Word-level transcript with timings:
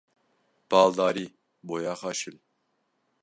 Baldarî! 0.69 1.27
Boyaxa 1.67 2.11
şil. 2.19 2.37